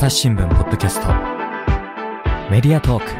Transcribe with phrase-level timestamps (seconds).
[0.00, 1.08] 朝日新聞ポッドキャスト。
[2.50, 3.12] メディアトーク。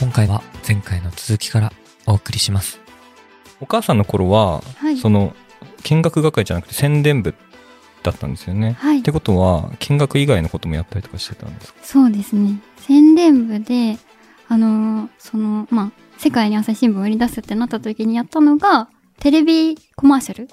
[0.00, 1.72] 今回は前回の続きから
[2.06, 2.78] お送りします。
[3.60, 4.96] お母さんの頃は、はい。
[4.96, 5.34] その
[5.82, 7.34] 見学係じゃなくて宣伝部
[8.04, 8.76] だったんですよね。
[8.78, 9.00] はい。
[9.00, 11.80] ってことは見学以外のこともやったりとかしてたんですか？
[11.82, 12.60] そうですね。
[12.76, 13.98] 宣伝部で、
[14.46, 18.88] あのーその、まあ、世界に朝日新聞を売り出すってなった時にやったのが、
[19.18, 20.48] テレビコマーシャル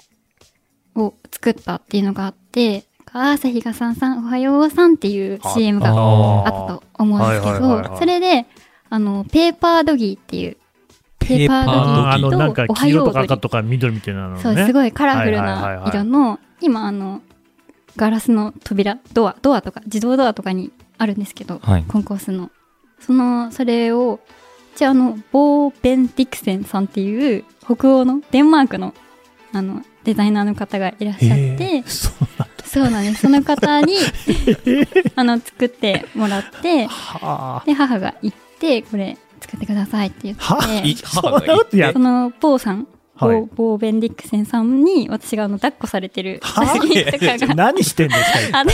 [0.96, 8.46] を作ったっていうのがあって、朝日がさんさんおはようさんっていう CM があったと思うんですけど、それで、
[8.90, 10.56] あの、ペーパードギーっていう、
[11.20, 14.42] ペーパードギーとなんかおは黄色とか赤とか緑みたいなのね。
[14.42, 17.22] そう、すごいカラフルなはい色の、今、あの、
[17.96, 22.50] ガラスの扉、ドア、ドアとか、自動ドアとかにあるんですけど、はいコンコースの。
[22.98, 24.20] その、それを、
[24.74, 28.92] じゃあ、あの、ボー・ベン・ディクセンさんっていう、北欧の、デンマークの、
[29.52, 32.10] あの、デザイナーの方がいらっしゃって、そ
[32.82, 33.22] うなんです。
[33.22, 33.94] その方に、
[35.16, 40.96] あの、作ってもらって、はで、母が行って、これ、作ってくださいって言はって、い
[41.92, 42.86] その、ボーさん、
[43.18, 43.36] ボはい。
[43.38, 48.64] ー、ボーベンディックセンさんに、私があの、抱っこされてるは写真とかが、何してんですか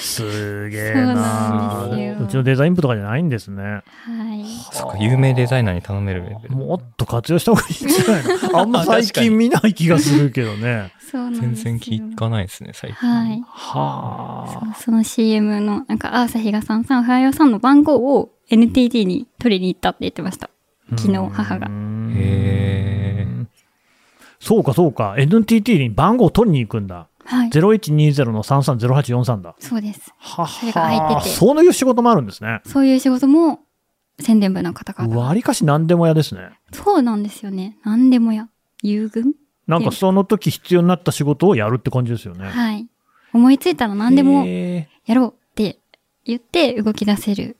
[0.00, 1.88] すげえな
[2.20, 3.62] うちのデザイン部とかじゃないんですね。
[3.62, 3.82] は
[4.34, 4.44] い。
[4.72, 6.54] そっか有名デザイナーに頼めるレベル。
[6.56, 8.58] もっと活用した方がいいんじゃないの？
[8.60, 10.92] あんま最近見ない気がするけどね。
[11.10, 11.78] そうなん全ですよ。
[11.78, 13.08] 然聞かないですね、最近。
[13.08, 13.42] はい。
[13.46, 20.50] はそうその CM の、なんか、朝日がさんさん、おはようさんの番号を NTT に取りに行ったって言ってました。
[20.92, 20.96] あ。
[20.98, 21.68] 昨日母が
[22.14, 23.46] へー
[24.40, 25.14] そうかそうか。
[25.18, 27.08] NTT に番号を取りに行くんだ。
[27.26, 27.48] はい。
[27.50, 29.54] 0120の330843だ。
[29.58, 30.14] そうです。
[30.18, 32.62] はそれが入っててそういう仕事もあるんですね。
[32.64, 33.60] そういう仕事も、
[34.18, 35.14] 宣伝部の方々。
[35.20, 36.50] わりかし何でも屋ですね。
[36.72, 37.76] そうなんですよね。
[37.84, 38.48] 何でもや。
[38.82, 39.24] 優遇
[39.66, 42.48] なんかその時必要になった仕事をやるって感じですよね。
[42.48, 42.86] はい。
[43.32, 45.78] 思いついたら何でもへやろうって
[46.24, 47.56] 言って動き出せる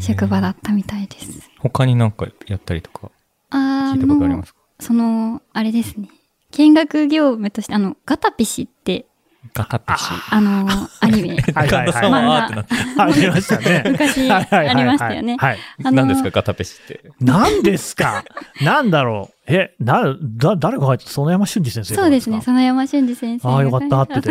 [0.00, 1.48] 職場だったみたいです。
[1.58, 3.10] 他になんかやったりとか
[3.50, 4.60] あ聞いたことありますか？
[4.80, 6.08] その、あれですね。
[6.52, 9.06] 見学業務として、あの、ガタピシって、
[9.54, 10.04] ガタピシ。
[10.30, 10.66] あの、
[11.00, 11.28] アニメ。
[11.30, 13.82] はいはい神田さんはあーってなってありましたね。
[13.90, 15.58] 昔ありましたよねはい。
[15.80, 16.22] 何です。
[16.22, 17.10] か、ガタペシって。
[17.20, 17.94] 何です。
[17.96, 18.24] か
[18.62, 22.30] なんだろうえ、な、だ、誰が書いてた園山俊二先生そうです。
[22.30, 22.40] ね。
[22.40, 24.30] 園山俊二先生ああ、よかった、ってて。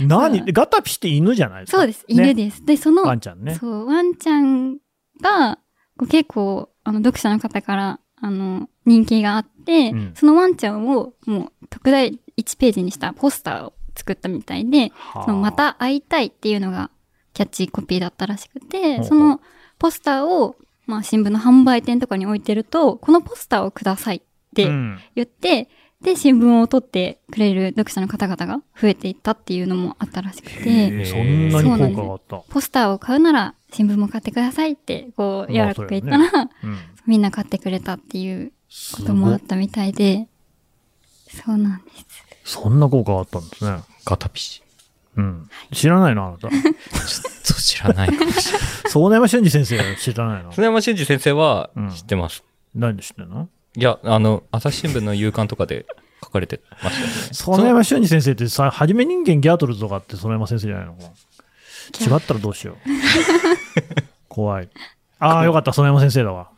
[0.00, 1.72] 何ガタピシって犬じゃないです。
[1.72, 2.04] かそうです。
[2.08, 2.64] 犬です。
[2.64, 3.54] で、その、ワンちゃんね。
[3.54, 4.78] そう、ワンちゃん
[5.22, 5.58] が、
[6.10, 10.12] 結構、あの、読者の方から、あの、人気があって、うん。
[10.14, 15.24] そのワンちゃんを、もう、特大1ページにしたポスターを作ったみたいで、はあ。
[15.24, 16.90] そのまた会いたいっていうのが
[17.32, 19.40] キャッチコピーだったらしくて、その
[19.78, 20.56] ポスターを、
[20.86, 24.20] まあ、新聞の販売店とかに置いてると、このポスターをくださいっ
[24.54, 24.98] てうん。
[25.14, 25.68] 言って、
[26.02, 32.36] で、新聞を取ってくれる読者の方々が増えていったっていうのもあったらしくへて、えそんなに効果があった。
[32.52, 36.78] ポスターを買うなら新聞も買ってくださいって、こう、柔らかく言ったら、うん。
[37.06, 38.52] みんな買ってくれたっていうす
[38.96, 39.28] ことも。
[39.32, 40.26] あったみたいで、
[41.28, 41.90] そうなんで
[42.44, 42.52] す。
[42.58, 43.80] そんな効果があったんですね。
[44.04, 44.62] ガタピシ。
[45.16, 45.48] うん。
[45.72, 46.48] 知らないのあなた。
[47.42, 48.68] そう知らないかもしれない。
[48.94, 50.52] 園山俊二先生知らないの？
[50.52, 52.44] 常山俊二先生はうん知ってます。
[52.74, 53.48] 何で知ってんの？
[53.76, 55.86] いや、あの、朝日新聞の夕刊とかで
[56.22, 57.62] 書かれてましたよね。
[57.64, 60.94] 園山俊二先生ってさ、はじめ人間ギャートルズとかって園山先生じゃないの？
[62.00, 62.76] 違ったらどうしよう。
[64.28, 64.68] 怖い。
[65.18, 66.48] ああ、よかった、園山先生だわ。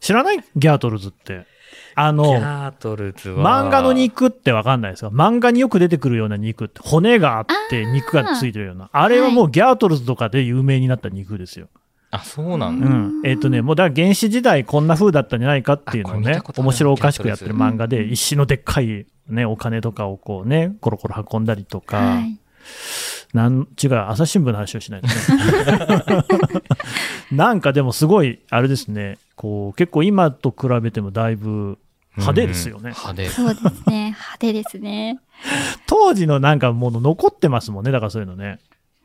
[0.00, 0.38] 知らない？
[0.56, 1.46] ギャートルズって。
[1.94, 3.64] あギの、ャートルズは。
[3.66, 8.88] 漫画の肉ってわかんないですか漫画によく出てくるような肉って骨があって肉がついてるような。
[8.92, 11.68] あれはもうギャートルズとかで有名になった肉ですよ。
[12.10, 12.86] あ、そうなんだ。
[12.86, 13.22] うん。
[13.24, 22.38] えっ、とね、もうだから原始時代こんな風だったんじゃないかっていうのをね面白おかしくやってる漫画で、うん石のでっかいね、お金とかをこうね、コロコロ運んだりとか、はい。
[23.32, 26.24] なん、違う、朝日新聞の話をしないとね。
[27.32, 31.78] なんかでもすごい、あれですね、こう、結構今と比べてもだいぶ
[32.16, 32.90] 派手ですよね。
[32.90, 33.28] うん派手。
[33.28, 34.04] そうですね。
[34.10, 35.20] 派手ですね。
[35.86, 38.60] 当時のなんかもの残ってますもんね、だからそういうのね。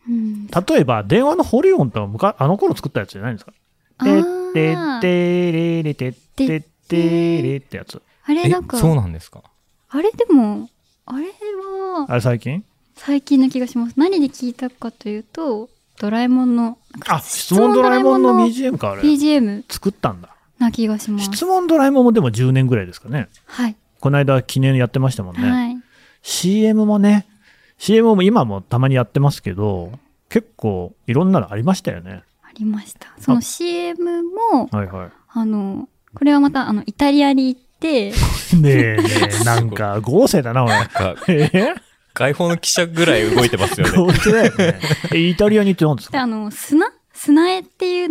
[0.07, 0.47] うん。
[0.47, 3.53] 例えば、電話のホリオンとかむか、あの頃作ったやつじゃないんですか。
[3.97, 8.01] あてーってってれれてってってれってやつ。
[8.25, 9.41] あれ、えなんか、そうなんですか？
[9.89, 10.69] あれでも、
[11.05, 12.63] あれは、あれ最近？
[12.95, 13.93] 最近な気がします。
[13.97, 15.69] 何で聞いたかというと、
[15.99, 16.77] ドラえもんの、
[17.07, 19.01] あ、質問ドラえもんの BGM か、あれ。
[19.01, 20.29] BGM 作ったんだ。
[20.59, 21.25] な気がします。
[21.25, 23.29] 質問ドラえもんもでも10年ぐらいですかね。
[23.45, 23.75] はい。
[23.99, 25.49] この間記念やってましたもんね。
[25.49, 25.77] はい。
[26.21, 27.25] CM もね、
[27.77, 29.91] CM も今もたまにやってますけど、
[30.29, 32.23] 結構いろんなのありましたよね。
[32.43, 33.07] ありました。
[33.19, 35.09] その CM も、はいはい。
[35.29, 38.11] あの、これはまた、あの、イタリアに行って、
[38.59, 39.03] ねえね
[39.41, 40.73] え、なんか、合成だな、俺。
[40.73, 41.73] なんか、 え？
[42.13, 43.93] 外報の記者ぐらい動いてますよね。
[43.95, 44.79] 本当だよね。
[45.13, 46.87] え、イタリアに行って何ですで、かあの、砂？
[47.13, 47.58] 砂絵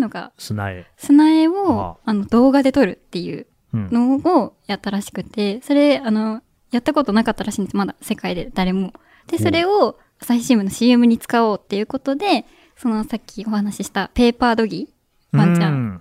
[0.08, 0.86] のが、砂絵。
[0.96, 3.88] 砂絵あを、あの、動画で撮るっていううん。
[3.92, 7.76] のをやったらしくて、それ、あの、やったことなかったらしいんです。
[7.76, 8.92] まだ世界で誰も。
[9.26, 12.44] で、それを朝日新聞の CM に使おうっていうことで、
[12.76, 16.00] そのさっきお話ししたペーパードギー、ワンちゃん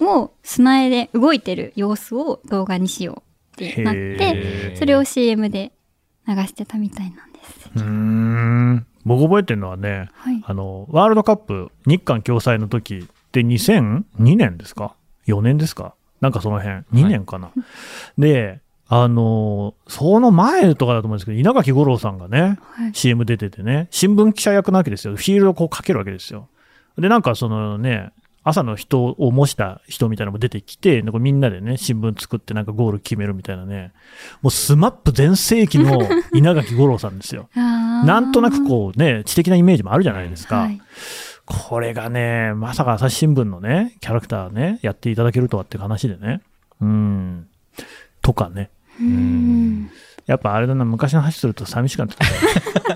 [0.00, 3.22] のを砂絵で動いてる様子を動画にしよ
[3.58, 5.72] うってなっへて、ーそれを CM で
[6.26, 7.70] 流してたみたいなんです。
[7.76, 8.86] うーん。
[9.04, 10.42] 僕覚えてるのはね、はい。
[10.46, 13.06] あの、ワールドカップ日韓共催の時
[13.40, 14.94] って2002年ですか
[15.26, 15.94] ?4 年ですか？
[16.20, 16.76] なんかその辺。
[16.92, 17.50] 2年かな。
[18.16, 22.94] で、あの、その前とかだと思うんですけど、稲垣吾郎さんがね、はい。
[22.94, 25.16] CM 出ててね、新聞記者役なわけですよ。
[25.16, 26.48] フィールドをこうかけるわけですよ。
[26.98, 28.12] で、なんかそのね、
[28.46, 33.92] 朝の人を模した人みたいなのも出てきて、なんかみんなでね、新聞作ってなんかゴール決めるみたいなね、
[34.42, 35.98] もうスマップ全盛期の
[36.34, 37.48] 稲垣吾郎さんですよ。
[37.56, 40.56] ななんとなくこうね、知的なイメージもあるじゃないですか。
[40.60, 40.80] はい。
[41.46, 46.40] これがね、まさか朝日新聞のね、キャラクターね、やっていただけるとはっていう話でね。
[46.80, 47.46] うん。
[48.22, 48.70] とかね。
[48.98, 49.90] うーん。
[50.26, 52.18] やっぱあれだな、昔の話すると寂しくなってき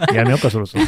[0.09, 0.15] た。
[0.15, 0.85] やめようか、そろそろ。
[0.85, 0.87] い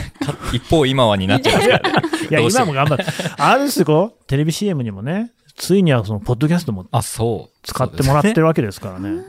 [0.54, 2.08] 一方今はになっちゃいますからね。
[2.30, 3.04] や、どうして今も頑張って。
[3.36, 7.56] あれですよ、テレビ CM にもね、ついにはその、ポッドキャストもあ、そう。
[7.62, 9.22] 使ってもらってるわけですからね。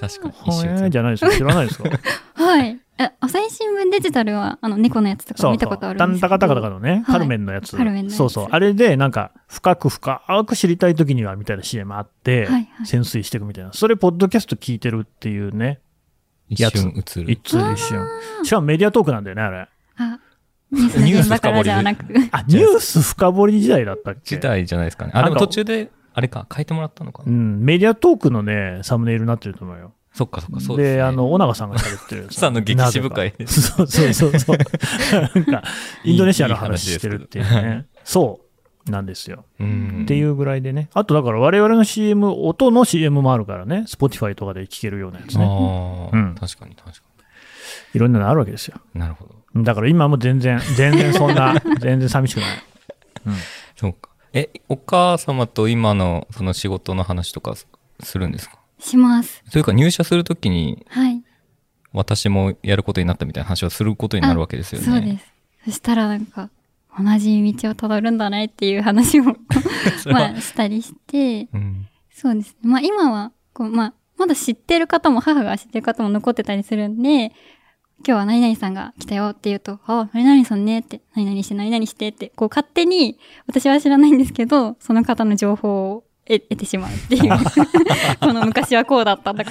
[0.00, 0.28] 確か
[0.84, 0.90] に。
[0.90, 1.30] じゃないですか？
[1.32, 1.88] 知らないですか？
[2.34, 2.78] はい。
[3.02, 6.30] え、朝日新聞デジタルは、あの、猫のやつとか見たことあるタンタんですけど。
[6.30, 7.76] カタカタカのね、はいカルメンのやつ。
[7.76, 8.48] カルメンのやつそうそう。
[8.50, 13.72] あれで、なんか、深く深く知りたいときには、みたいな CM あって、はいはい潜水していくみたいな。
[13.72, 15.80] それ、ポッドキャスト聞いてるっていうね。
[16.48, 17.30] 一瞬映る。
[17.32, 18.06] 一通一瞬。
[18.44, 19.68] しかもメディアトークなんだよね、あれ。
[19.96, 20.18] あ、
[20.70, 22.04] ニュースの現場からじゃなく。
[22.30, 24.36] あ、ニュース深掘り時代だったっけ？
[24.36, 25.12] 時代じゃないですかね。
[25.14, 27.30] あ、でも途中で、あれか、変えてもらったのかな。
[27.30, 29.92] うん、メディアトークのね、サムネイルになってると思うよ。
[30.14, 31.02] そっかそっか、そうでですね。
[31.02, 32.26] あの、小長さんが喋ってる。
[32.32, 34.58] さんの激渋会そうそうそうそう。
[35.34, 35.62] なんか、
[36.04, 37.86] インドネシアの話してるっていういい話ね。
[38.04, 38.40] そ
[38.86, 38.90] う。
[38.90, 39.44] なんですよ。
[39.60, 40.00] うん。
[40.02, 40.90] っていうぐらいでね。
[40.92, 43.84] あとだから我々の CM、音の CM もあるからね。
[43.86, 45.44] Spotify とかで聴けるようなやつね。
[45.44, 45.48] あ
[46.12, 47.02] あ、うん確かに確か
[47.94, 48.80] いろんなのあるわけですよ。
[48.94, 49.00] に。
[49.00, 49.62] なるほど。
[49.62, 52.48] だから今も全然、全然そんな、 全然寂しくない。
[53.76, 54.10] そうか。
[54.32, 57.68] え、お母様と今のその仕事の話とかす
[58.02, 58.58] するんですか？
[58.82, 59.42] します。
[59.50, 61.22] というか入社するときにはい。
[61.92, 64.86] 私もやることになったみたいな話をすることになるわけですよね。
[64.86, 65.32] そうです。
[65.66, 66.50] そしたらなんか、
[66.98, 69.24] 同じ道をたどるんだねっていう話を
[70.06, 71.86] まあ、したりして、うん。
[72.10, 72.70] そうですね。
[72.70, 77.32] まあ今は、こう、まあ、まだ知ってる方も、母が知ってる方も残ってたりするんで、
[78.04, 87.30] 今日は何々さんが来たよって言うと、あ、何々さんねって、何々して何々してって、こう勝手に、私は知らないんですけど、その方の情報を得得てしまうっていう。
[88.20, 89.50] この昔はこうだったとか。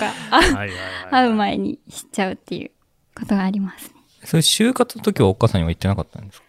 [1.11, 2.71] 会う前に知っちゃうっていう
[3.17, 3.95] ことがありますね。
[4.23, 6.39] それ就活の時はお母さんには言ってなかったんです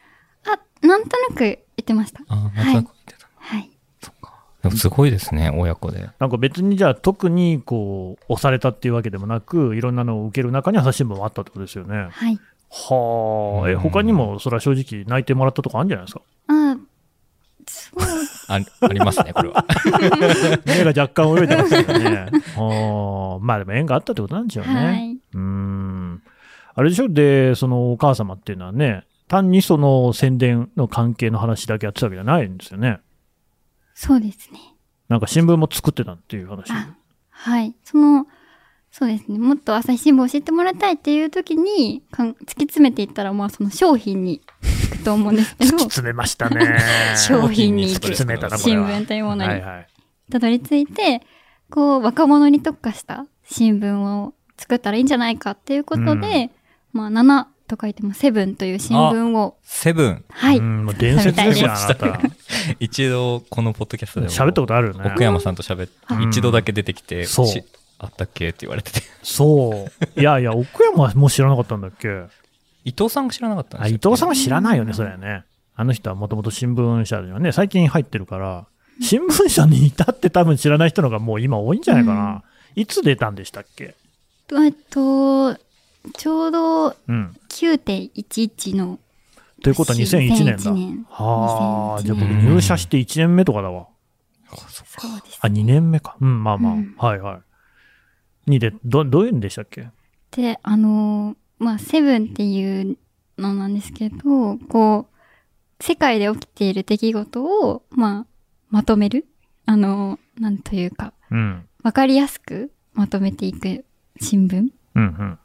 [0.45, 0.53] か？
[0.53, 2.21] あ、なんとなく言ってました。
[2.29, 3.29] ああ、なんとなく言ってた。
[3.39, 3.71] はい。
[4.03, 4.33] そっか。
[4.63, 6.11] でもすごいですね、親子で。
[6.19, 12.09] なんか別にじゃあ特にこう、押されたっていうわけでもなく、いろんなのを受ける中に朝日新聞もあったってことですよね。
[12.13, 12.39] はい。
[12.71, 16.23] はあ、え、うん他にもそれは正直泣いてもらったとかあるんじゃないですか？
[16.49, 16.72] あ、そう
[18.57, 19.65] あありますね、これは。
[20.67, 22.29] 目が若干泳いでますけどね。
[22.57, 24.75] は あ、まあでも縁があったってことなんでしょうね。
[24.75, 25.13] はい。
[25.13, 26.23] うーん。
[26.75, 33.01] あれでしょで、そのお母様っていうのはね、単にその宣伝の関係の話だけやってたわけじゃないんですよね。
[33.95, 34.59] そうですね。
[35.09, 36.71] なんか新聞も作ってたっていう話。
[36.71, 36.95] あ
[37.31, 37.75] はい。
[37.85, 38.27] その、
[38.93, 39.39] そうですね。
[39.39, 46.79] もっと朝日新聞を知ってもらいたいっていう時に、かん突き詰めていったら、まあその商品に行くと思うんですけど 突き、詰めましたね。
[47.17, 48.91] 商品に突き詰めたな、これ新は。
[48.91, 49.63] 聞というものに。
[50.31, 51.23] たどり着いて、
[51.71, 56.51] こう、若者に特化した新聞を作ったらいいんじゃないかっていうことで、
[56.93, 60.25] まあ、7と書いてもセブンという新聞を、セブン。
[60.29, 60.59] はい。
[60.59, 62.21] うん、もう伝説ですよ、あな作た。
[62.79, 65.01] 一度このポッドキャストでも喋ったことあるよね。
[65.07, 67.65] 奥山さんと喋って、うん一度だけ出てきて、そうし
[68.03, 68.49] あったっけ？
[68.49, 69.01] って言われてて。
[69.23, 70.21] そう。
[70.21, 72.09] いやいや、奥山はもう知らなかったんだっけ？
[72.85, 75.45] 伊藤さんが知らなかったんあ、ですよ伊藤さんは知らないよね、それはね。
[75.75, 78.67] あの人はもともと新聞社にはね、最近入ってるから、
[79.01, 82.43] 新聞社に至って多分知らない人のがもう今多いんじゃないかな。
[82.75, 83.95] いつ出たんでしたっけ？
[84.53, 87.37] えっと、ちょうどうん。
[87.49, 88.99] 9.11の
[89.63, 90.57] ということは2001年だ。
[90.57, 93.87] 2001年はあ、2001じゃあ僕年入社して1年目とかだわ。
[94.69, 95.39] そうです。
[95.41, 96.17] あ、2年目か。
[96.21, 96.73] うん、まあまあ。
[96.73, 97.41] うんはいはい。
[98.47, 99.89] にで、ど、どういうんでしたっけ？
[100.33, 102.97] で、あのーまあ、セブンっていう
[103.39, 108.27] のなんですけど、こう、世界で起きている出来事を、まあ、
[108.71, 109.27] まとめる？
[109.67, 111.67] あのーなんというか、うん。
[111.83, 113.85] わかりやすくままとめていく
[114.21, 114.69] 新聞？
[114.95, 115.39] うんうん。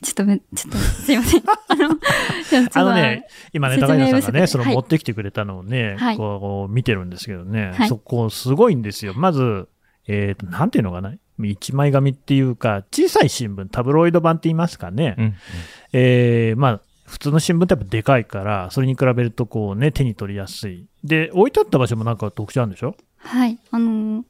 [0.00, 1.42] ちょっとめ、ちょっと、すいません。
[1.68, 1.98] あの、
[2.74, 4.74] あのね、今ね、説高平さんがね、そのはい。
[4.74, 6.16] 持ってきてくれたのをね、はい。
[6.16, 7.88] こう見てるんですけどね、はい。
[7.88, 9.12] そこすごいんですよ。
[9.14, 9.68] まず、
[10.06, 11.14] えっ、と、なんていうのかな？
[11.46, 15.14] 一枚紙っていうか、小さい新聞、タブロイド版って言いますかね。
[15.18, 15.34] うん。
[15.92, 20.86] えーまあ、普通の新聞ってやっぱでかいから、それに比べるとこうね、手に取りやすい。
[21.04, 22.94] で、置いてあった場所もなんか特徴あるんでしょ？
[23.18, 23.58] はい。
[23.70, 24.24] あのー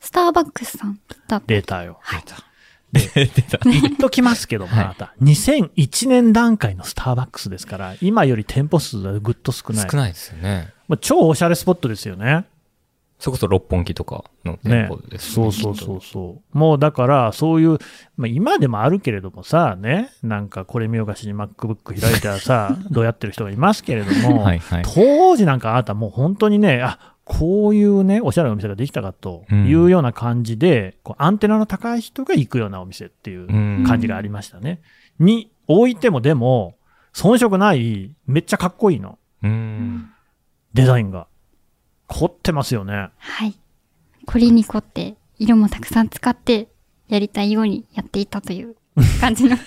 [0.00, 1.42] スターバックスさんだった。
[1.46, 1.98] データよ。
[2.92, 3.58] 出た。
[3.64, 5.12] 言っときますけども、はいあなた。
[5.20, 9.88] 2001年段階のスターバックスですから、今より店舗数はぐっと少ない。
[9.90, 10.72] 少ないですよね。
[10.86, 12.44] まあ、超おしゃれスポットですよね。
[13.18, 16.58] それこそ六本木とかの店ね舗ですそうそうそうそう。
[16.58, 17.78] もうだから、そういう、
[18.16, 24.82] まあ、今でもあるけれどもさ、ね、なんかこれ見よがしに MacBook 開いたらさ、 どうやってる人がいますけれども、はいはい。
[24.84, 34.80] 当時なんかあなたもう本当にね、あ、こういうね、おしゃれなお店ができたかというような感じで、こうアンテナの高い人が行くようなお店っていううん感じがありましたね。
[35.18, 36.76] に、置いてもでも、
[37.12, 39.18] 遜色ない、めっちゃかっこいいの。
[39.42, 40.10] うん。
[40.72, 41.26] デザインが。
[42.08, 43.10] 凝ってますよね。
[43.18, 43.54] はい。
[44.26, 46.68] これに凝って、色もたくさん使って、
[47.08, 48.74] やりたいようにやっていたという
[49.20, 49.56] 感じの。
[49.56, 49.58] い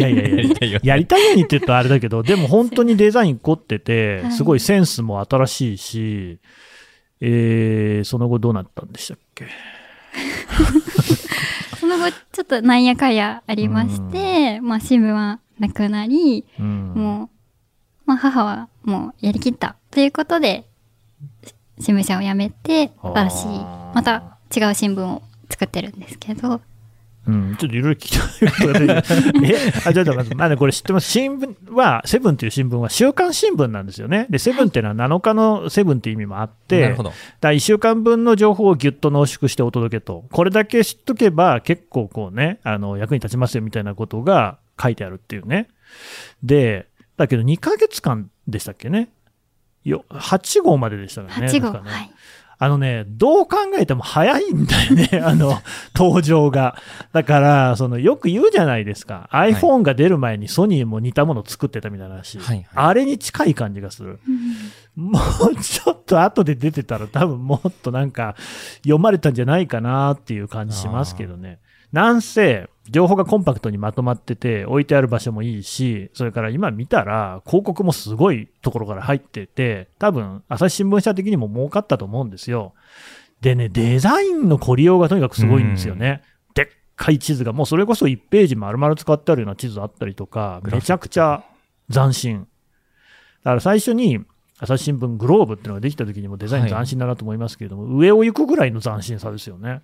[0.00, 6.38] やいやいややりたいよやりたいようにって言うとあれだけど、でも本当にデザイン凝ってては、いすごいセンスも新しいし、
[7.20, 9.46] えー、その後どうなったんでしたっけ？
[11.78, 16.92] その後、ちょっとなんやかやありまして、まあ、新聞はなくなり、うん。
[16.94, 17.28] もう、
[18.06, 20.66] まあ、母はもうやりきったということで、
[21.80, 23.46] 新聞社を辞めて、新しい、
[23.94, 26.60] また違う新聞を作ってるんですけど、
[27.26, 31.10] うん、ちょっといろいろ聞きたい え、あ、じゃあ、まず、まあね、これ知ってます？
[31.10, 34.26] 新聞は、セブンっていう新聞は週刊新聞なんですよね。
[34.30, 37.10] で、セブンっていうのは7日のセブンっていう意味もあって、なるほど。
[37.10, 37.18] だか
[37.48, 40.24] ら1週間分の情報をぎゅっと濃縮してお届けと。
[40.32, 45.68] これだけ知っとけば結構こうね、あの、役に立ちますよみたいなことが書いてあるっていうね。
[46.42, 46.86] で、
[47.18, 49.10] だけど2ヶ月間でしたっけね？
[49.84, 51.46] よ、8号まででしたからね。
[51.46, 52.10] 8号、ねはい。
[52.62, 55.62] あのね、どう考えても早いんだよね、 あの、
[55.96, 56.76] 登場が。
[57.10, 59.30] だから、その、よく言うじゃないですか。
[59.32, 62.38] い iPhone が出る前にソニーも似たものを作ってたみたいな話。
[62.38, 64.20] はいはいあれに近い感じがする。
[64.94, 65.18] も
[65.50, 68.34] うちょっと後で出てたら多分もっとなんか
[68.78, 71.60] 読まれたんじゃないかなっていう感じしますけどね。
[71.92, 82.72] なんせ、情報がコンパクトにまとまってて、置いてある場所もいいし、それから今見たら、広告もすごいところから入ってて、多分、朝日新聞社的にも儲かったと思うんですよ。
[83.42, 86.22] でね、デザインの凝りようがとにかくすごいんですよね。
[86.54, 91.44] でっかい地図が、もうそれこそ1ページ丸々使ってあるような地図あったりとか、めちゃくちゃ
[91.92, 92.40] 斬新。
[93.44, 94.20] だから最初に、
[94.58, 99.80] 朝日新聞グローブっていうのができた時にもデザイン斬新だなと思いますけれども、上を行くぐらいの斬新さですよね。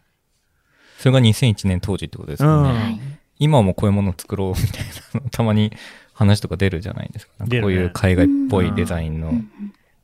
[0.99, 2.71] それが2001年当時ってことですよね。
[2.71, 3.01] うんはい。
[3.39, 4.85] 今はもうこういうものを作ろうみたい
[5.15, 5.73] なの、たまに
[6.15, 7.45] 話とか出るじゃないですか。
[7.45, 9.35] かこういう海外っぽいデザインの、こ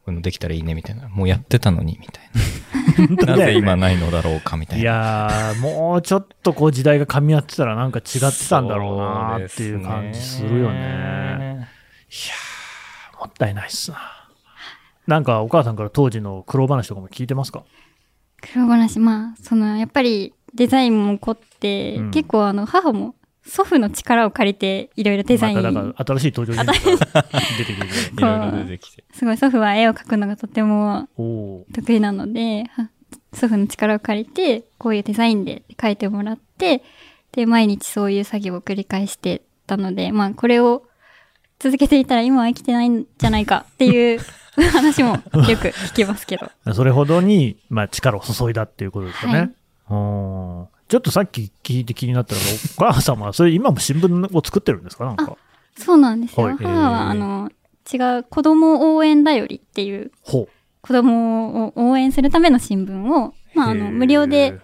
[0.08, 1.08] ういうのできたらいいねみたいな。
[1.08, 3.26] もうやってたのにみたいな。
[3.26, 4.90] なぜ今ないのだろうかみたいいな。
[4.90, 11.68] やー、もうちょっとこう時代が噛み合ってたらなんか違ってたんだろうなっていう感じするよね。
[13.18, 13.98] もったいないっすな。
[15.06, 17.62] なんかお母さんから当時の苦労話とかも聞いてますか？
[18.42, 27.24] 黒話、まあ、その、やっぱりデザインも凝って、うん結構あの、母も祖父の力を借りて、いろいろデザイン、ま新しい登場人物が
[27.58, 27.88] 出てくる。
[28.18, 29.04] いろいろ出てきて。
[29.12, 31.08] すごい祖父は絵を描くのがとても。
[31.72, 32.88] 得意なので、は
[33.32, 36.82] 祖父の力を借りて、こういうデザインで描いてもらって、
[37.32, 40.84] で、毎日そういう作業を繰り返してたので、まあ、これを
[41.58, 44.20] 続けていたら今は生きてないんじゃないかっていう
[44.72, 46.50] 話もよく聞きますけど。
[46.74, 49.38] それほどに、まあ、力を注いだっていうことですよね。
[49.38, 49.52] はい
[49.92, 52.46] うんちょっとさっき聞いて気になったのが、
[52.78, 55.36] お母様はそれ今も新聞を作ってるんですかなんか？
[55.76, 56.46] そうなんですよ。
[56.46, 57.50] はい母は、あの、
[57.92, 60.48] 違う子供応援だよりっていうほ
[60.82, 64.60] 子供を応援するための新聞を、まあ、あの、無料で、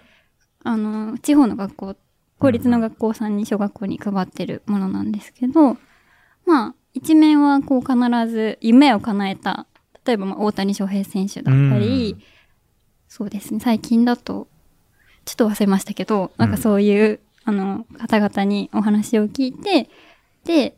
[0.65, 1.97] あの、地方の学校、
[2.39, 5.77] 公立の学校さんに小学校に配ってるものなんですけど、
[6.45, 7.95] まあ、一面はこう必
[8.31, 9.67] ず夢を叶えた、
[10.05, 12.23] 例えばまあ大谷翔平選手だったり、うん。
[13.09, 14.49] そうですね、最近だと、
[15.29, 19.91] ちょっと忘れましたけど、なんかそういう、あの、方々にお話を聞いて、
[20.47, 20.75] で、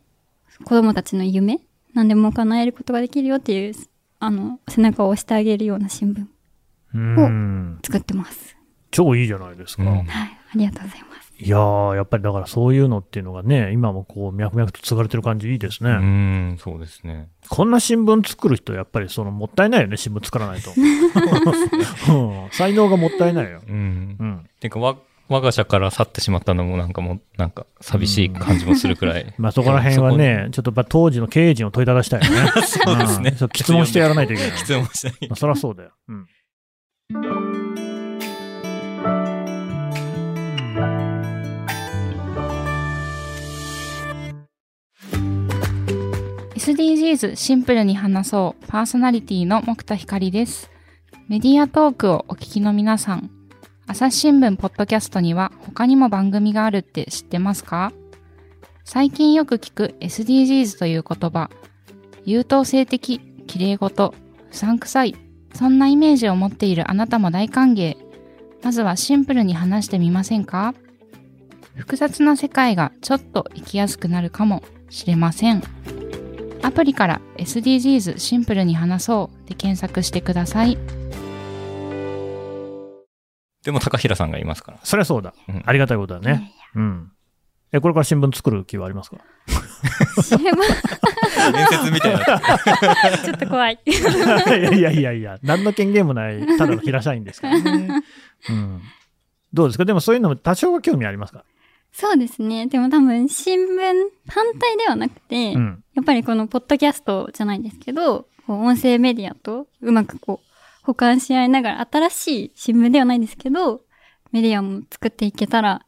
[0.65, 1.61] 子供たちの夢、
[1.93, 3.73] 何でも叶えることができるよっていう、
[4.19, 6.25] あの、背中を押してあげるような新聞
[6.93, 7.79] うん。
[7.81, 8.57] 作ってます。
[8.91, 9.83] 超いいじゃないですか。
[9.83, 11.30] うんはい、ありがとうございます。
[11.43, 15.89] いやー、やっぱりだからそういうのっていうのがね、今もこう、脈々と継がれてる感じいいですね。
[15.89, 17.29] うん、そうですね。
[17.49, 20.71] こんな新聞作る人、やっぱりその、もったいないよね、新聞作らないと。
[20.77, 23.61] うん才能がもったいないよ。
[23.67, 24.17] うん。
[24.19, 24.49] うん。
[24.59, 24.97] てかわ、
[25.31, 29.33] 我が社から去ってしまったのもなんかもう、なんか寂しい感じもするくらい。
[29.37, 32.51] まあそこら辺はね、ちょっとやっぱ当時の経営陣を問いただしたいよね。
[32.67, 34.51] そうですねう質問してやらないといけない。
[34.59, 35.29] 質問したい。
[35.29, 35.91] まあそりゃそうだよ。
[36.09, 36.27] うん。
[46.61, 48.67] SDGs シンプルに話そう。
[48.67, 50.69] パーソナリティの木田光です。
[51.27, 53.31] メディアトークをお聞きの皆さん、
[53.87, 57.91] 朝日新聞ポッドキャストには他にも番組があるって知ってますか？
[58.83, 61.49] 最近よく聞く SDGs という言葉、
[62.25, 64.13] 優等生的、綺麗事、
[64.51, 65.15] 不散臭い、
[65.55, 67.97] そんなイメージを持っているあなたも大歓迎。
[68.61, 70.75] まずはシンプルに話してみませんか？
[71.73, 75.63] 複雑な世界がちょっと生きやすくなるかもしれません。
[76.63, 80.77] アプリから SDGs シンプルに話そうで検索してください。
[83.63, 84.79] でも高平さんがいますから。
[84.83, 85.63] そりゃそうだうん。
[85.65, 86.51] ありがたいことだね。
[86.75, 87.11] うん。
[87.71, 89.17] え、これから新聞作る気はありますか？
[91.53, 92.25] 面接みたいな。
[93.23, 93.79] ちょっと怖い。
[93.85, 93.91] い
[94.51, 98.03] やいやいやいや、何の権限もない、ただの平社員ですからね。
[98.49, 98.81] うん。
[99.53, 99.85] どうですか？
[99.85, 101.43] でもそういうのも多少は興味ありますか？
[101.93, 102.67] そうですね。
[102.67, 103.67] でも多分新聞
[104.27, 105.83] 反対ではなくて、うん。
[105.93, 110.47] やっぱりこのポッドキャストじゃないんですけど、こう音声メディアとうまくこう、
[110.83, 113.81] 保管し合いながら新しい新聞ではないんですけど、
[114.31, 115.85] メディアも作っていけたら、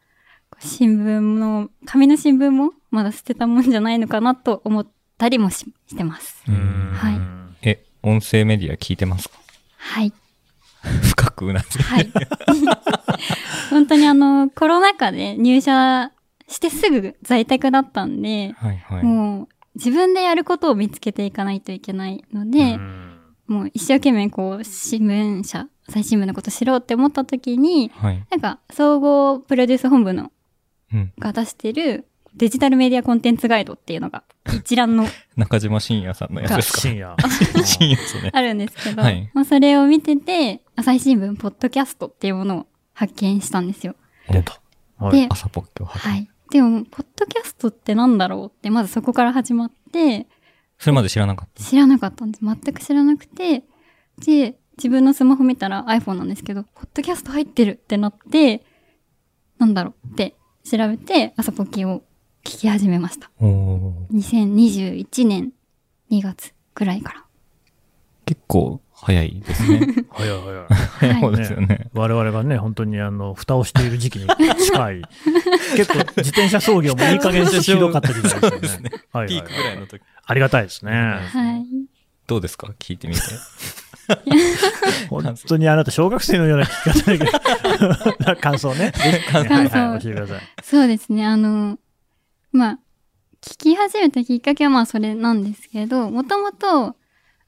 [0.60, 6.44] 新聞の、紙の新聞もまだ捨てたもんじゃないのかなと思ったりもししてます。
[6.46, 9.40] はいえ、音声メディア聞いてますか？
[9.78, 10.14] はい。
[11.54, 12.12] なずいてはい。
[13.70, 16.12] 本当にあの、コロナ禍で入社
[16.48, 19.04] してすぐ在宅だったんで、はいはい。
[19.04, 22.78] もう自分でやることを見つけていかないといけないので、
[23.48, 28.26] もう一生懸命こう、新聞社、朝日新聞のこと知ろうって思った時に、はい。
[28.30, 30.32] なんか、総合プロデュース本部の
[30.94, 31.14] うん。
[31.18, 34.24] が出してるデジタルメディアコンテンツガイドっていうのが
[34.56, 35.06] 一覧の
[35.38, 36.80] 中島信也さんのやつですか？
[36.82, 37.16] 深夜。
[37.64, 38.32] 深夜ですね。
[38.34, 43.96] あるんですけど、はいまあそれを見てて、朝日新聞ポッドキャストっていうものを発見したんですよ。
[44.30, 44.60] 出た。
[44.98, 46.30] はいで、朝ポッキョ発はい。
[46.52, 50.28] でも、ポッドキャストってなんだろうって、まずそこから始まって、
[50.78, 52.46] それまで知らなかっ知らなかったんです。
[52.46, 53.64] 全く知らなくて、
[54.26, 58.64] で、自分のスマホ見たら iPhone なんですけど、ポッドキャスト入ってるってなって、
[59.58, 62.04] なんだろうって調べて、朝ポッキーを
[62.44, 63.28] 聞き始めました。
[63.28, 63.46] た。
[63.46, 65.52] おー2021年
[66.12, 67.26] 2月くらいか
[68.26, 69.80] 結構早いですね。
[70.12, 70.56] 早い早い。
[70.56, 70.76] ら。
[70.76, 71.36] 早い方はい。
[71.38, 71.88] ですよね。
[71.94, 74.28] 我々がね、本当にあの、蓋をしている時期に
[74.58, 75.02] 近い。
[75.76, 78.90] 結構、自転車操業もいい加減ひどかった時代ですすね。
[78.90, 79.04] でよね。
[79.12, 80.02] はいピーはいクぐらいの時。
[80.26, 80.92] ありがたいですね。
[80.92, 81.66] はい。
[82.28, 82.68] どうですか？
[82.80, 83.22] 聞いてみて。
[85.10, 88.92] 本当にあなた、小学生のような聞き方だけど、 感想ね。
[89.32, 90.42] 感想はいはい、教えてください。
[90.64, 91.26] そうですね。
[91.26, 91.78] あの、
[92.54, 92.80] まあ、
[93.42, 96.96] 聞き始めたきっかけはまあそれなんですけど、もともと、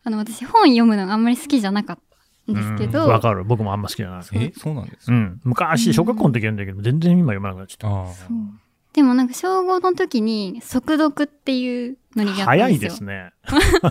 [0.03, 1.99] あの、私本読むのがあんまり好きじゃなかっ
[2.47, 3.43] たんですけうんど、わかる。
[3.43, 4.23] 僕もあんま好きじゃない。
[4.33, 5.41] え、そうなんですかうん。
[5.43, 8.65] 昔、小学校の時読んだけど、全然今読まなくなっちゃっああ。
[8.93, 12.45] でもなんか小5の時に速読っていうのにた。
[12.45, 12.89] 早いやったんですよ。
[12.89, 13.33] ですね。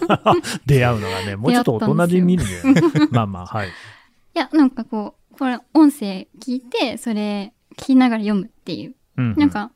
[0.67, 2.51] 出会うのがね、 もうちょっと大人で見るね。
[3.13, 3.69] まあまあ、はい。
[3.69, 3.71] い
[4.33, 8.95] や、なんかこう、これ音声聞いて、それ聞きながら読むっていう。
[9.19, 9.71] うんなんか、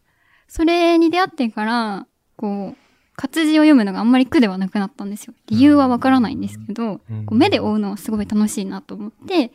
[0.49, 2.07] それに出会ってから、
[2.37, 2.77] こう、
[3.17, 5.35] 活字を読むのがあんまり苦ではなくなったんですよ。
[5.47, 9.53] 理由はわからないんですけど、うんこう目で追うのはすごい楽しいなと思って、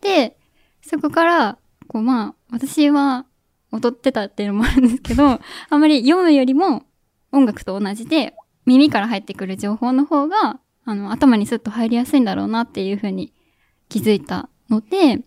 [0.00, 0.36] で、
[0.82, 3.26] そこから、こうまあ、私は
[3.72, 6.84] 踊ってたっていうのもあるんですけど、 あんまり読むよりも
[7.32, 8.34] 音楽と同じで、
[8.66, 13.32] 耳から入ってくる情報の方が、あの、頭にスッと入りやすいんだろうなっていうふうに
[13.88, 15.22] 気づいたので、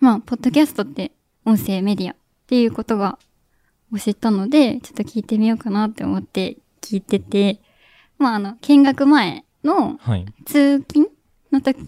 [0.00, 1.12] まあ、ポッドキャストって
[1.44, 2.16] 音声メディアっ
[2.46, 3.18] ていうことが
[3.92, 7.60] を知ったので、ちょっと聞いてみようかなって思って聞いてて、
[8.18, 10.26] まあ、あの、見学前のはい。
[10.44, 11.08] 通勤
[11.52, 11.78] の時、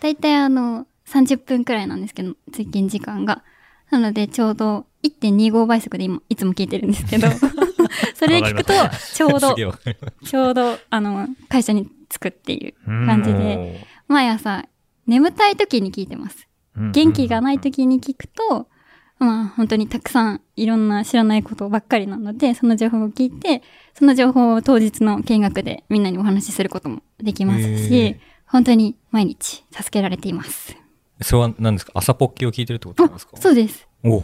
[0.00, 3.42] だいたいあの、30分くらいなんですけど、通勤時間が。
[3.90, 7.28] なので、ちょうど1.25倍速で今、いつも聞いてるんですけど、
[8.14, 8.72] それで聞くと
[9.14, 14.66] ちょうどちょうど、あの、会社に着くっていう感じで、毎朝、
[15.06, 16.46] 眠たい時に聞いてます。
[16.92, 18.68] 元気がない時に聞くと、
[19.18, 23.62] まあ本当にたくさんいろんな知らないことばっかりなので、その情報を聞いて、
[23.94, 30.76] その情報を当日の見学でみんなにお話しすることもできますへしー、本当に毎日助けられています。
[31.20, 31.92] それは何ですか？
[31.96, 33.36] 朝ポッキを聞いてるってことなんですか？
[33.38, 33.88] そうです。
[34.04, 34.20] お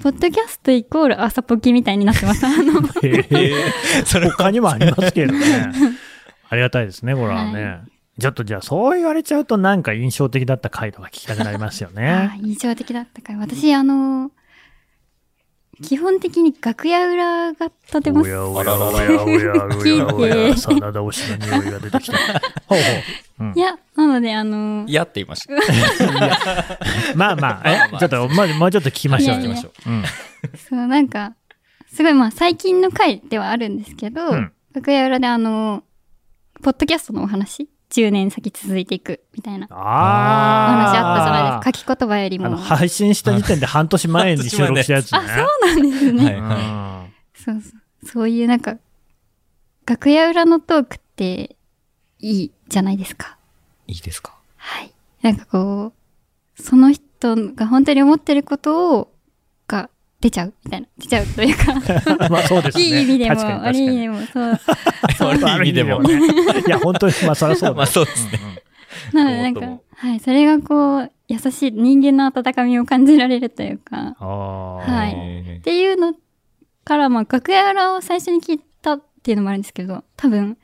[0.00, 2.44] ポッドキャストイコール朝ポキみたいになってます。
[2.44, 5.38] あの、へえそれ 他にもありますけどね。
[6.48, 7.64] ありがたいですね、これはね。
[7.64, 7.80] は
[8.20, 12.38] ちょっとじゃあ、そう言われちゃうと、なんか印象的だった回とか聞きたくなりますよあね。
[12.42, 14.30] ー印象的だったから、私あの、
[15.82, 22.18] 基本的に楽屋裏がとてもおやおやおやおやおやおや、真田推しの匂いが出てきた。
[22.66, 22.84] ほうほ
[23.40, 23.44] う。
[23.44, 25.54] うんいや、なので、あの、いやって言いました。
[27.16, 29.40] まあまあ、まあまえ、あちょっと、まもうちょっと聞きましょう。
[29.40, 29.90] いやいや行きましょう。
[29.90, 30.04] うん。
[30.56, 31.34] そう、なんか、
[31.92, 35.84] すごいまあ最近の回ではあるんですけど、うん楽屋裏であの、
[36.62, 41.10] ポッドキャストのお話、10年先続いていくみたいなおあ話あ。
[41.10, 41.78] あったじゃないですか。
[41.86, 42.56] 書き言葉よりも。
[42.56, 45.18] 配信した時点で半年前に収録したやつね。
[45.22, 46.24] あ、そうなんですね。
[46.24, 47.68] はいうんそうそ
[48.04, 48.06] う。
[48.06, 48.76] そういうなんか、
[49.86, 51.56] 楽屋裏のトークって
[52.20, 53.36] いいじゃないですか。
[53.88, 54.32] いいですか？
[54.56, 54.92] はい。
[55.22, 55.92] なんかこ
[56.58, 57.02] う、その人
[57.54, 59.11] が本当に思ってることを、が
[60.22, 60.86] 出ちゃうみたいな。
[60.98, 61.74] 出ちゃうというか、
[62.30, 62.84] まあそうですね。
[62.84, 65.40] いい意味でも悪い意味でも、 そう。
[65.42, 66.00] 悪い意味でも。
[66.00, 66.14] ね。
[66.64, 67.74] いや、本当に、まあそりゃそうだ。
[67.74, 68.38] まあそうですね。
[69.12, 70.20] なのでなんか、はい。
[70.20, 74.76] それがこう、優しい人間の温かみを感じられるというか、ああ。
[74.76, 76.14] はいえっていうの
[76.84, 80.56] から、まあ、楽屋裏を最初に聞いたっていうのもあるんですけど、多分、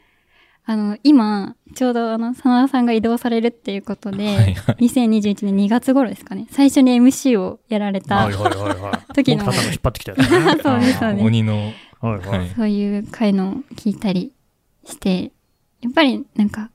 [0.70, 8.97] あの、今、ちょうどあの、真田さんが移動されるっていうことで、はいはい2021年2月頃ですかね、最初に MC をやられた、はいはいはいはい。
[9.24, 9.52] 時の引っ
[9.82, 10.58] 張ってきたやつね。
[10.62, 11.56] そうですそうです鬼の、
[12.00, 12.50] はいははいい。
[12.50, 14.32] そういう回のを聞いたり
[14.84, 15.32] して、
[15.80, 16.70] やっぱりなんか、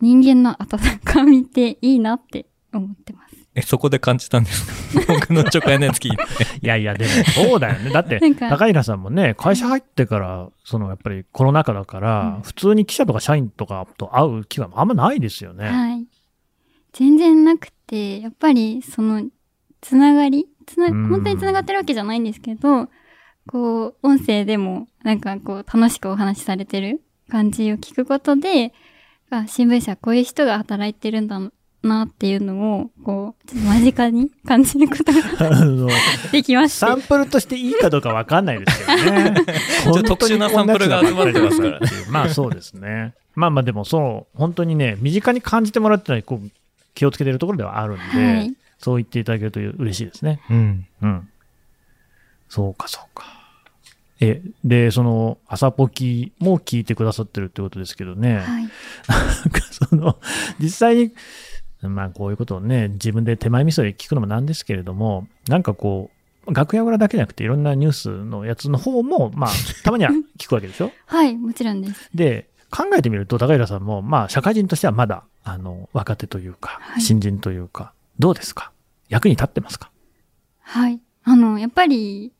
[0.00, 3.34] 人間の温かみっていいなって思ってます。
[3.56, 4.66] え、そこで感じたんです
[4.98, 5.04] か？
[5.14, 6.22] 僕の初回のやつ聞いて。
[6.60, 7.90] いやいや、でもそうだよね。
[7.90, 8.18] だって
[8.50, 15.66] 高平さんもね、会社入ってから、そのやっぱりコロナ禍だから、うん普通に記者とか社員とかと会う機会もあんまないですよね。
[15.68, 16.04] はい。
[16.92, 19.24] 全然なくて、やっぱりその、
[19.80, 22.88] つながりつな、うん本当につながってるわけじゃないんですけど、
[23.46, 28.72] こう、音声でも、なんかこう、楽しくお話しされてる感じを聞くことで、
[29.30, 31.40] あ、新聞社はこういう人が働いてるんだ
[31.82, 35.20] なっていうのを、こう、ちょっと間近に感じることが
[36.32, 36.88] できました。
[36.88, 39.34] サンプルとしていいかどうかわかんないですけどね。
[40.04, 43.14] 特殊なサンプルが集まってますからねまあそうですね。
[43.34, 46.50] まあまあでもそう、本当にね、身近に感じてもらってのはこう
[46.94, 48.54] 気をつけてるところではあるんで、はい。
[48.84, 50.40] そう言っていただけると嬉しいですね。
[50.50, 50.86] うん。
[51.00, 51.28] うん。
[52.50, 53.24] そうか、そうか。
[54.20, 58.36] え、で、その、朝ポキも聞いてくださってるってことですけどね。
[58.40, 58.62] はい。
[58.62, 60.18] なんかその、
[60.60, 61.12] 実際に、
[61.82, 66.10] まあこういうことをね、自分で手前味噌で聞くのもなんですけれども、なんかこ
[66.46, 69.50] う、楽屋裏だけじゃなくていろんなニュースのやつの方も、まあ、
[69.82, 70.92] たまには聞くわけでしょ？
[71.06, 72.10] はい、もちろんです。
[72.14, 78.70] で、考えてみると、高平さんも、まあ、社会人としてはまだ、あの、若手というか、はい新人というか、どうですか？
[79.08, 79.90] 役に立ってますか？
[80.60, 81.00] はい。
[81.24, 82.32] あの、やっぱり、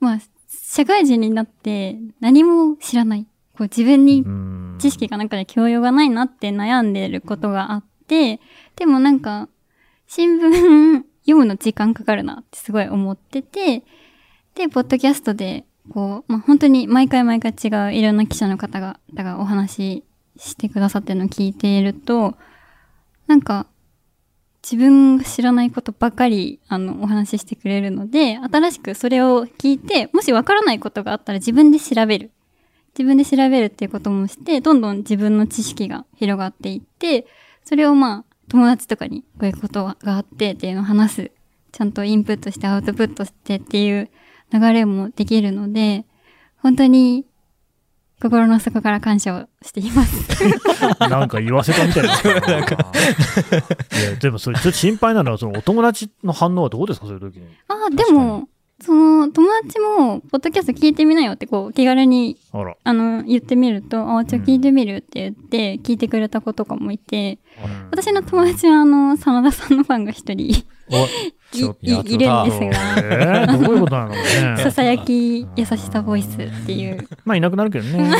[0.00, 3.26] まあ、社会人になって何も知らない。
[3.56, 8.40] こう自分にうん知識がなんかで教養がないなって悩んでることがあって、
[8.76, 9.48] でもなんか、
[10.06, 13.84] 新聞 読むの時間かかるなってすごい思ってて、
[14.54, 20.04] で、ポッドキャストで、こう、まあ、本当に毎回毎回違ういろんな記者の方が、だがお話し
[20.36, 22.34] してくださってるのを聞いていると、
[23.26, 23.66] なんか、
[24.64, 32.30] 自分が知らないことばかり、あの、お話ししてくれるので、新しくそれを聞いて、もしわからないことがあったら自分で調べる。
[32.98, 37.26] 自分で調べるっていうこともして、どんどん自分の知識が広がっていって、
[37.62, 41.30] それをまあ、友達とかにこういうことがあってっていうのを話す。
[41.70, 44.08] ちゃんとインプットしてアウトプットしてっていう
[44.52, 46.06] 流れもできるので、
[46.56, 47.26] 本当に
[48.28, 50.16] 心の底から感謝をしています。
[51.10, 52.40] なんか言わせたみたいな。
[52.40, 52.74] なんか。
[52.74, 57.06] いや、でもそれちょっと心配なのは、そのお友達の反応はどうですか？
[57.06, 57.46] そういう時に。
[57.68, 58.48] ああ、でも、
[58.84, 70.66] その友達も、ポッドキャスト聞いてみなよってこう、気軽にあの、言ってみると、あ、じゃあ聞いてみるって言って、聞いてくれた子とかもいて、うん私の友達は、あの、真田さんのファンが一人いい
[71.56, 71.78] いるんで
[72.10, 72.44] すが、
[72.98, 74.18] えー、どういうことなのね。
[74.58, 77.08] ささやき優しさボイスっていう。
[77.24, 78.12] まあいなくなるけどね。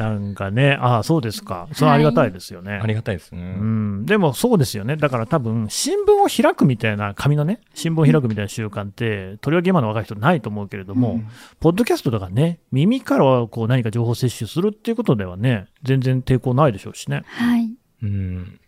[0.00, 1.68] なんかね、ああ、そうですか。
[1.72, 2.80] それはありがたいですよね。
[2.82, 3.42] ありがたいですうね。
[3.42, 4.96] ん、でもそうですよね。
[4.96, 11.20] だから多分、新聞を開くみたいな、紙のね、新聞を開くみたいな習慣って、とりわけ今の若い人ないと思うけれども、
[11.60, 17.22] ポッドキャストとかね、耳からこう何か情報摂取するっていうことではね、全然抵抗ないでしょうしね。
[17.26, 17.70] はい。
[18.02, 18.58] うん。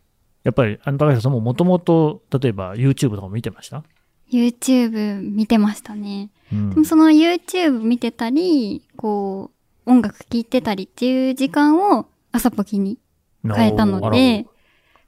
[0.45, 3.85] やっぱり、あの高橋さんももともと、例えば YouTube とかも見てました
[4.31, 6.31] ？YouTube 見てましたね。
[6.53, 12.99] うんでもその YouTube 見てたり、こう、音楽聴いてたりっていう時間を朝ポキに
[13.45, 14.47] 変えたので、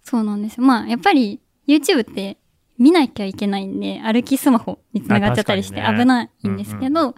[0.03, 0.65] そうなんですよ。
[0.65, 2.39] まあ、やっぱり YouTube って
[2.79, 7.15] 見なきゃいけないんで、歩きスマホにつながっちゃったりして危ないんですけど、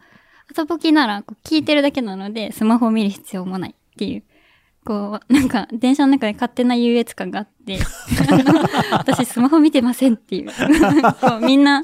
[0.50, 4.22] 朝ポキならこう聞いてるだけなので、スマホを見る必要もないっていう
[4.86, 7.80] こう、なんか、電車の中で勝手な優越感があって、
[8.92, 10.50] 私スマホ見てませんっていう。
[11.20, 11.82] こうみんな、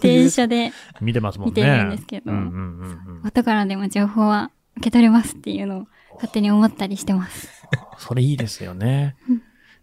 [0.00, 1.50] 電車で、見てますもんね。
[1.50, 7.66] 見てるんですけどうんうんうんうん後からでも情報は受け取れますっていうのを勝手に思ったりしてます。
[7.98, 9.16] それいいですよね。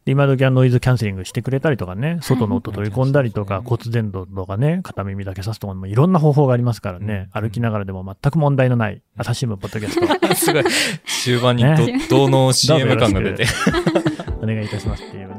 [0.06, 10.64] で今時はノイズキャンセリングしてくれたりとかね、外の音取り込んだりとか、骨伝導とかね、片耳だけさすとかもいろんな方法がありますからね、歩きながらでも全く問題のない朝日新聞ポッドキャスト、 すごい。
[11.08, 11.64] 終盤に
[12.08, 13.46] どの CM 感が出て。
[14.42, 15.36] お願いいたしますっていうね。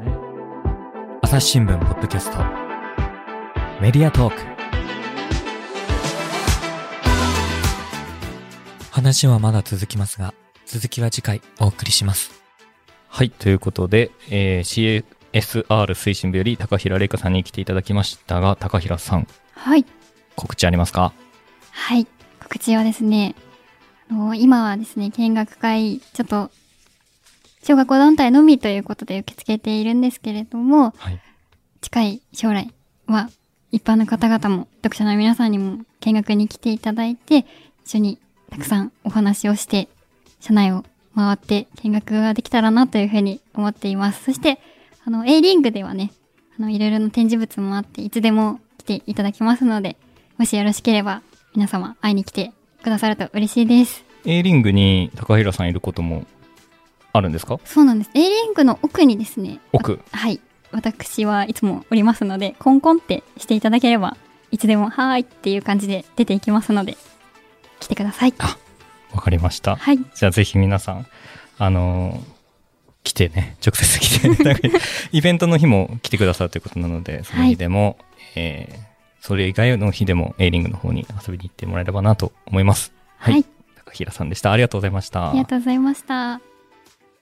[1.21, 2.39] 朝日新聞ポッドキャスト。
[3.81, 4.56] メディアトーク
[8.97, 10.33] 話はまだ続きますが
[10.65, 12.31] 続きは次回お送りします
[13.09, 13.29] はい。
[13.29, 19.85] ということで、えー CSR 推進部より高平玲香さんに来ていただきましたが、高平さん、はい。
[20.35, 21.13] 告知ありますか？
[21.71, 22.07] はい。
[22.41, 23.35] 告知はですね、
[24.09, 26.49] あの今はですね、見学会、ちょっと、
[27.63, 31.21] 小学校団体のみということで受け付けているんですけれども、はい。
[31.81, 32.73] 近い将来
[33.05, 33.29] は、
[33.71, 37.45] 一般の方々も、読者の皆さんにも見学に来ていただいて、
[37.85, 39.87] 一緒にたくさんお話をして、
[40.39, 40.83] 社内を
[41.15, 44.23] 回って見学ができたらなというふうに思っています。
[44.23, 44.59] そして、
[45.05, 46.11] あの、A リングではね、
[46.57, 49.97] あの、いろいろな展示物もあって、いつでも来ていただきますので、
[50.37, 51.21] もしよろしければ、
[51.55, 52.51] 皆様会いに来て
[52.83, 54.03] くださると嬉しいです。
[54.25, 56.25] A リングに高平さんいることも
[57.13, 57.59] あるんですか？
[57.65, 58.11] そうなんです。
[58.13, 59.99] A リングの奥にですね、奥？
[60.11, 60.39] あはい。
[60.71, 64.17] 私はいつもおりますので、コンコンってしていただければ、
[64.51, 66.97] いつでも、はーいっていう感じで出ていきますので、
[67.79, 68.33] 来てください。
[69.13, 69.75] わかりました。
[69.75, 69.97] はい。
[69.97, 71.07] じゃあぜひ皆さん、
[71.57, 72.37] あのー
[73.03, 74.61] 来てね、直接来て、 なんか
[75.13, 77.97] イベントの日も来てくださるということなので、その日でも、
[78.35, 78.87] えー
[79.19, 82.93] それ以外の日でも A リングの方に遊びに行ってもらえればなと思います。
[83.17, 83.33] はい。
[83.33, 83.45] はい
[83.83, 84.51] 高平さんでした。
[84.51, 85.31] ありがとうございました。
[85.31, 86.39] ありがとうございました。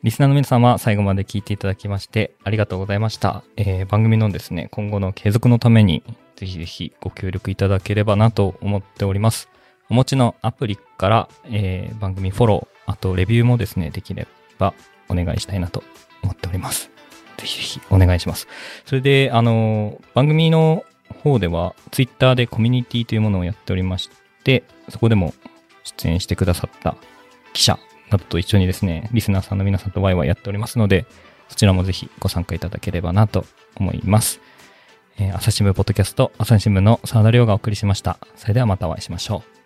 [0.04, 3.44] リスナーの皆様、最後まで聞いていただきまして、ありがとうございました。
[3.58, 6.04] えー番組のですね、今後の継続のために、
[6.36, 9.50] ぜひぜひご協力いただければなと思っております。
[9.90, 14.74] お持ちのアプリから、えー番組フォロー、あとレビューもですね、できれば
[15.10, 15.84] お願いしたいなと
[16.24, 16.90] 思っております。
[17.38, 18.48] ぜひぜひお願いします。
[18.86, 20.86] それで、あの番組の
[21.24, 24.10] 方では、ツイッターでコミュニティというものをやっておりまし
[24.44, 25.34] て、そこでも
[25.84, 26.96] 出演してくださった
[27.54, 27.78] 記者
[28.10, 31.06] などと一緒にですね、リスナーさんの皆さんとワイワイやっておりますので、
[31.50, 33.46] そちらもぜひご参加いただければなと
[33.76, 34.40] 思います。
[35.18, 38.18] えー朝日新聞ポッドキャスト、朝日新聞の沢田亮がお送りしました。
[38.36, 39.65] それではまたお会いしましょう。